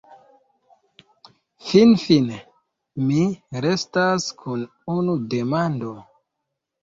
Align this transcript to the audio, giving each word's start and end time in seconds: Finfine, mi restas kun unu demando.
Finfine, 1.65 2.39
mi 3.09 3.19
restas 3.65 4.25
kun 4.39 4.63
unu 4.95 5.17
demando. 5.35 5.93